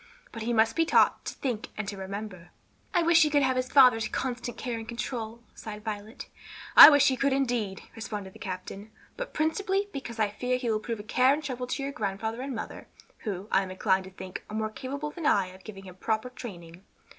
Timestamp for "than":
15.11-15.27